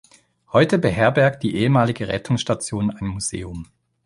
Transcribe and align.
Heute 0.51 0.79
beherbergt 0.79 1.43
die 1.43 1.55
ehemalige 1.55 2.07
Rettungsstation 2.07 2.89
ein 2.89 3.05
Museum. 3.05 3.67